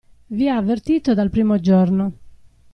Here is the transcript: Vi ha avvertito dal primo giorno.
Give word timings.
Vi 0.27 0.49
ha 0.49 0.55
avvertito 0.57 1.13
dal 1.13 1.29
primo 1.29 1.59
giorno. 1.59 2.13